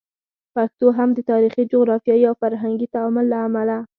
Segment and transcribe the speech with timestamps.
[0.55, 3.77] پښتو هم د تاریخي، جغرافیایي او فرهنګي تعامل له امله